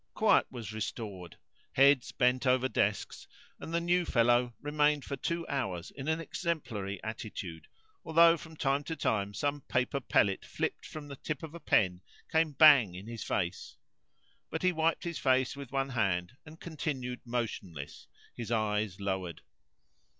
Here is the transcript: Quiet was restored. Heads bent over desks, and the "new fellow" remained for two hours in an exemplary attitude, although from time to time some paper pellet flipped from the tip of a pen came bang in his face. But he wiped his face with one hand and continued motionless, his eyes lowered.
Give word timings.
Quiet 0.15 0.47
was 0.49 0.73
restored. 0.73 1.37
Heads 1.73 2.11
bent 2.11 2.47
over 2.47 2.67
desks, 2.67 3.27
and 3.59 3.71
the 3.71 3.79
"new 3.79 4.03
fellow" 4.03 4.55
remained 4.59 5.05
for 5.05 5.15
two 5.15 5.47
hours 5.47 5.91
in 5.91 6.07
an 6.07 6.19
exemplary 6.19 6.99
attitude, 7.03 7.67
although 8.03 8.35
from 8.35 8.55
time 8.57 8.83
to 8.85 8.95
time 8.95 9.35
some 9.35 9.61
paper 9.61 9.99
pellet 9.99 10.43
flipped 10.43 10.87
from 10.87 11.07
the 11.07 11.17
tip 11.17 11.43
of 11.43 11.53
a 11.53 11.59
pen 11.59 12.01
came 12.31 12.53
bang 12.53 12.95
in 12.95 13.05
his 13.05 13.23
face. 13.23 13.77
But 14.49 14.63
he 14.63 14.71
wiped 14.71 15.03
his 15.03 15.19
face 15.19 15.55
with 15.55 15.71
one 15.71 15.89
hand 15.89 16.35
and 16.47 16.59
continued 16.59 17.21
motionless, 17.23 18.07
his 18.33 18.51
eyes 18.51 18.99
lowered. 18.99 19.43